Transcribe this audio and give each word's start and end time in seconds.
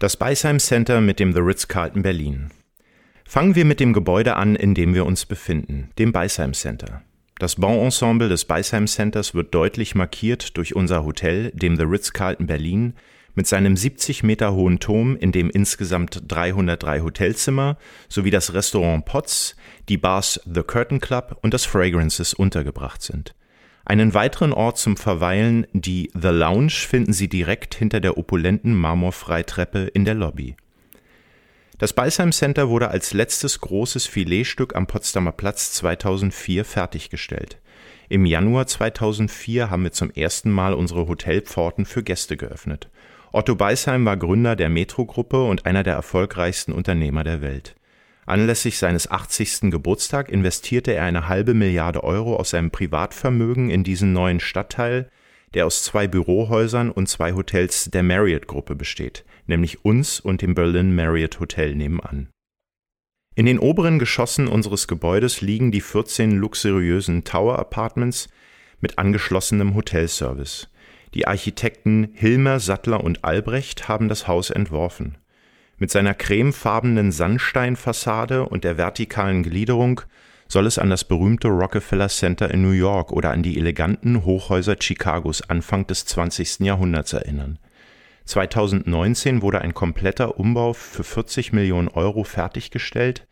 Das 0.00 0.16
Beisheim 0.16 0.60
Center 0.60 1.00
mit 1.00 1.18
dem 1.18 1.32
The 1.32 1.40
Ritz-Carlton 1.40 2.02
Berlin. 2.02 2.50
Fangen 3.24 3.56
wir 3.56 3.64
mit 3.64 3.80
dem 3.80 3.92
Gebäude 3.92 4.36
an, 4.36 4.54
in 4.54 4.72
dem 4.72 4.94
wir 4.94 5.04
uns 5.04 5.26
befinden, 5.26 5.90
dem 5.98 6.12
Beisheim 6.12 6.54
Center. 6.54 7.02
Das 7.40 7.56
Bauensemble 7.56 8.28
des 8.28 8.44
Beisheim 8.44 8.86
Centers 8.86 9.34
wird 9.34 9.52
deutlich 9.52 9.96
markiert 9.96 10.56
durch 10.56 10.76
unser 10.76 11.04
Hotel, 11.04 11.50
dem 11.50 11.76
The 11.76 11.82
Ritz-Carlton 11.82 12.46
Berlin, 12.46 12.94
mit 13.34 13.48
seinem 13.48 13.76
70 13.76 14.22
Meter 14.22 14.54
hohen 14.54 14.78
Turm, 14.78 15.16
in 15.16 15.32
dem 15.32 15.50
insgesamt 15.50 16.22
303 16.28 17.00
Hotelzimmer 17.00 17.76
sowie 18.08 18.30
das 18.30 18.54
Restaurant 18.54 19.04
Potts, 19.04 19.56
die 19.88 19.98
Bars 19.98 20.40
The 20.44 20.62
Curtain 20.62 21.00
Club 21.00 21.40
und 21.42 21.52
das 21.52 21.64
Fragrances 21.64 22.34
untergebracht 22.34 23.02
sind. 23.02 23.34
Einen 23.88 24.12
weiteren 24.12 24.52
Ort 24.52 24.76
zum 24.76 24.98
Verweilen, 24.98 25.66
die 25.72 26.10
The 26.12 26.28
Lounge, 26.28 26.72
finden 26.72 27.14
Sie 27.14 27.26
direkt 27.26 27.74
hinter 27.74 28.00
der 28.00 28.18
opulenten 28.18 28.74
Marmorfreitreppe 28.74 29.84
in 29.94 30.04
der 30.04 30.12
Lobby. 30.12 30.56
Das 31.78 31.94
Beisheim 31.94 32.30
Center 32.32 32.68
wurde 32.68 32.90
als 32.90 33.14
letztes 33.14 33.60
großes 33.60 34.04
Filetstück 34.04 34.76
am 34.76 34.86
Potsdamer 34.86 35.32
Platz 35.32 35.72
2004 35.72 36.66
fertiggestellt. 36.66 37.60
Im 38.10 38.26
Januar 38.26 38.66
2004 38.66 39.70
haben 39.70 39.84
wir 39.84 39.92
zum 39.92 40.10
ersten 40.10 40.50
Mal 40.50 40.74
unsere 40.74 41.08
Hotelpforten 41.08 41.86
für 41.86 42.02
Gäste 42.02 42.36
geöffnet. 42.36 42.90
Otto 43.32 43.54
Beisheim 43.54 44.04
war 44.04 44.18
Gründer 44.18 44.54
der 44.54 44.68
Metro-Gruppe 44.68 45.42
und 45.44 45.64
einer 45.64 45.82
der 45.82 45.94
erfolgreichsten 45.94 46.72
Unternehmer 46.72 47.24
der 47.24 47.40
Welt. 47.40 47.74
Anlässlich 48.28 48.76
seines 48.76 49.10
80. 49.10 49.70
Geburtstag 49.70 50.28
investierte 50.28 50.92
er 50.92 51.04
eine 51.04 51.28
halbe 51.28 51.54
Milliarde 51.54 52.04
Euro 52.04 52.36
aus 52.36 52.50
seinem 52.50 52.70
Privatvermögen 52.70 53.70
in 53.70 53.84
diesen 53.84 54.12
neuen 54.12 54.38
Stadtteil, 54.38 55.10
der 55.54 55.64
aus 55.64 55.82
zwei 55.82 56.06
Bürohäusern 56.08 56.90
und 56.90 57.08
zwei 57.08 57.32
Hotels 57.32 57.86
der 57.90 58.02
Marriott-Gruppe 58.02 58.74
besteht, 58.74 59.24
nämlich 59.46 59.82
uns 59.82 60.20
und 60.20 60.42
dem 60.42 60.54
Berlin 60.54 60.94
Marriott 60.94 61.40
Hotel 61.40 61.74
nebenan. 61.74 62.28
In 63.34 63.46
den 63.46 63.58
oberen 63.58 63.98
Geschossen 63.98 64.46
unseres 64.46 64.88
Gebäudes 64.88 65.40
liegen 65.40 65.72
die 65.72 65.80
14 65.80 66.32
luxuriösen 66.32 67.24
Tower 67.24 67.58
Apartments 67.58 68.28
mit 68.82 68.98
angeschlossenem 68.98 69.74
Hotelservice. 69.74 70.68
Die 71.14 71.26
Architekten 71.26 72.10
Hilmer, 72.12 72.60
Sattler 72.60 73.02
und 73.02 73.24
Albrecht 73.24 73.88
haben 73.88 74.10
das 74.10 74.28
Haus 74.28 74.50
entworfen. 74.50 75.16
Mit 75.80 75.92
seiner 75.92 76.14
cremefarbenen 76.14 77.12
Sandsteinfassade 77.12 78.44
und 78.48 78.64
der 78.64 78.76
vertikalen 78.76 79.44
Gliederung 79.44 80.00
soll 80.48 80.66
es 80.66 80.78
an 80.78 80.90
das 80.90 81.04
berühmte 81.04 81.48
Rockefeller 81.48 82.08
Center 82.08 82.50
in 82.50 82.62
New 82.62 82.72
York 82.72 83.12
oder 83.12 83.30
an 83.30 83.44
die 83.44 83.56
eleganten 83.58 84.24
Hochhäuser 84.24 84.76
Chicagos 84.76 85.48
Anfang 85.48 85.86
des 85.86 86.04
20. 86.06 86.60
Jahrhunderts 86.60 87.12
erinnern. 87.12 87.60
2019 88.24 89.40
wurde 89.40 89.60
ein 89.60 89.72
kompletter 89.72 90.38
Umbau 90.38 90.72
für 90.72 91.04
40 91.04 91.52
Millionen 91.52 91.88
Euro 91.88 92.24
fertiggestellt, 92.24 93.26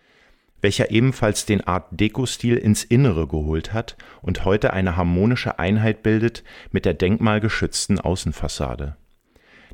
welcher 0.60 0.91
ebenfalls 0.91 1.47
den 1.47 1.66
Art 1.66 1.88
Deco-Stil 1.91 2.56
ins 2.56 2.84
Innere 2.84 3.27
geholt 3.27 3.72
hat 3.72 3.97
und 4.22 4.44
heute 4.44 4.72
eine 4.72 4.97
harmonische 4.97 5.58
Einheit 5.58 6.03
bildet 6.03 6.44
mit 6.70 6.84
der 6.84 6.94
denkmalgeschützten 6.94 7.98
Außenfassade. 8.00 8.97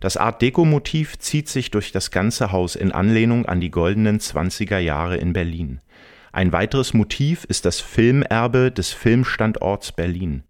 Das 0.02 0.16
Art 0.16 0.42
Deco-Motiv 0.42 1.16
zieht 1.20 1.48
sich 1.48 1.70
durch 1.70 1.92
das 1.92 2.10
ganze 2.10 2.50
Haus 2.50 2.74
in 2.74 2.90
Anlehnung 2.90 3.46
an 3.46 3.60
die 3.60 3.70
goldenen 3.70 4.18
20er 4.18 4.78
Jahre 4.78 5.16
in 5.16 5.32
Berlin. 5.32 5.80
Ein 6.32 6.52
weiteres 6.52 6.92
Motiv 6.92 7.44
ist 7.44 7.66
das 7.66 7.78
Filmerbe 7.78 8.72
des 8.72 8.90
Filmstandorts 8.90 9.92
Berlin. 9.92 10.42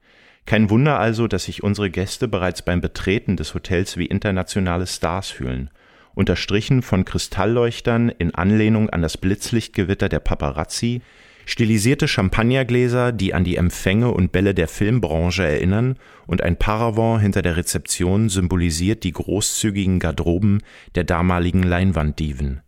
Kein 0.47 0.71
Wunder 0.71 0.99
also, 0.99 1.29
dass 1.29 1.45
sich 1.45 1.63
unsere 1.63 1.91
Gäste 1.91 2.29
bereits 2.29 2.63
beim 2.63 2.81
Betreten 2.81 3.37
des 3.37 3.53
Hotels 3.53 3.99
wie 3.99 4.07
internationale 4.07 4.87
Stars 4.87 5.29
fühlen. 5.29 5.69
Unterstrichen 6.15 6.81
von 6.81 7.05
Kristallleuchtern 7.05 8.09
in 8.09 8.35
Anlehnung 8.35 8.89
an 8.89 9.03
das 9.03 9.19
Blitzlichtgewitter 9.19 10.09
der 10.09 10.21
Paparazzi, 10.21 11.03
Stilisierte 11.47 12.09
Champagnergläser, 12.09 13.13
die 13.13 13.35
an 13.35 13.45
die 13.45 13.57
Empfänge 13.57 14.11
und 14.13 14.33
Bälle 14.33 14.55
der 14.55 14.69
Filmbranche 14.69 15.45
erinnern, 15.45 15.97
und 16.27 16.43
ein 16.43 16.57
Paravent 16.57 17.21
hinter 17.21 17.43
der 17.43 17.57
Rezeption 17.57 18.29
symbolisiert 18.29 19.03
die 19.05 19.13
großzügigen 19.13 19.99
Garderoben 19.99 20.63
der 20.95 21.05
damaligen 21.05 21.63
Leinwanddiven. 21.63 22.63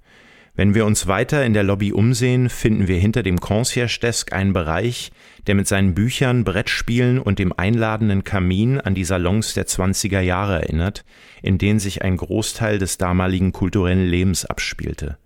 Wenn 0.56 0.74
wir 0.76 0.86
uns 0.86 1.08
weiter 1.08 1.44
in 1.44 1.52
der 1.52 1.64
Lobby 1.64 1.92
umsehen, 1.92 2.48
finden 2.48 2.86
wir 2.86 2.96
hinter 2.96 3.24
dem 3.24 3.40
Concierge 3.40 3.98
Desk 4.00 4.32
einen 4.32 4.52
Bereich, 4.52 5.10
der 5.48 5.56
mit 5.56 5.66
seinen 5.66 5.94
Büchern, 5.94 6.44
Brettspielen 6.44 7.18
und 7.18 7.40
dem 7.40 7.52
einladenden 7.52 8.22
Kamin 8.22 8.80
an 8.80 8.94
die 8.94 9.04
Salons 9.04 9.54
der 9.54 9.66
20er 9.66 10.20
Jahre 10.20 10.62
erinnert, 10.62 11.04
in 11.42 11.58
denen 11.58 11.80
sich 11.80 12.02
ein 12.02 12.16
Großteil 12.16 12.78
des 12.78 12.98
damaligen 12.98 13.50
kulturellen 13.50 14.06
Lebens 14.06 14.44
abspielte. 14.44 15.18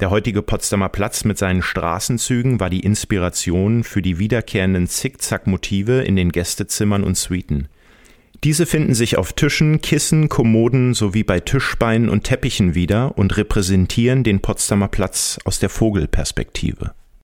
Der 0.00 0.10
heutige 0.10 0.42
Potsdamer 0.42 0.90
Platz 0.90 1.24
mit 1.24 1.38
seinen 1.38 1.62
Straßenzügen 1.62 2.60
war 2.60 2.68
die 2.68 2.80
Inspiration 2.80 3.82
für 3.82 4.02
die 4.02 4.18
wiederkehrenden 4.18 4.88
Zickzack-Motive 4.88 6.02
in 6.02 6.16
den 6.16 6.32
Gästezimmern 6.32 7.02
und 7.02 7.16
Suiten. 7.16 7.68
Diese 8.44 8.66
finden 8.66 8.94
sich 8.94 9.16
auf 9.16 9.32
Tischen, 9.32 9.80
Kissen, 9.80 10.28
Kommoden 10.28 10.92
sowie 10.92 11.24
bei 11.24 11.40
Tischbeinen 11.40 12.10
und 12.10 12.24
Teppichen 12.24 12.74
wieder 12.74 13.16
und 13.16 13.38
repräsentieren 13.38 14.22
den 14.22 14.40
Potsdamer 14.40 14.88
Platz 14.88 15.38
aus 15.46 15.58
der 15.60 15.70
Vogelperspektive. 15.70 16.92